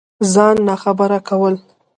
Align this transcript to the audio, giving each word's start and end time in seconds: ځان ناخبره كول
ځان 0.33 0.55
ناخبره 0.67 1.17
كول 1.27 1.55